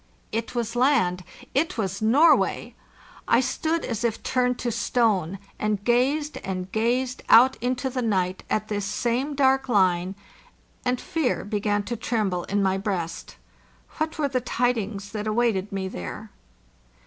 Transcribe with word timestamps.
It 0.31 0.55
was 0.55 0.75
land, 0.75 1.23
it 1.53 1.77
was 1.77 2.01
Norway! 2.01 2.73
I 3.27 3.39
stood 3.39 3.85
as 3.85 4.03
if 4.03 4.23
turned 4.23 4.57
to 4.57 4.71
stone, 4.71 5.37
and 5.59 5.83
gazed 5.83 6.37
and 6.37 6.71
gazed 6.71 7.21
out 7.29 7.55
into 7.57 7.87
the 7.87 8.01
night 8.01 8.41
at 8.49 8.67
this 8.67 8.83
"WE 8.83 8.89
STOOD 8.89 8.97
LOOKING 8.97 9.21
OVER 9.21 9.27
THE 9.27 9.35
SEA" 9.35 9.35
same 9.35 9.35
dark 9.35 9.69
line, 9.69 10.15
and 10.83 10.99
fear 10.99 11.45
began 11.45 11.83
to 11.83 11.95
tremble 11.95 12.45
in 12.45 12.63
my 12.63 12.79
breast. 12.79 13.35
What 13.99 14.17
were 14.17 14.27
the 14.29 14.41
tidings 14.41 15.11
that 15.11 15.27
awaited 15.27 15.71
me 15.71 15.87
there? 15.87 16.31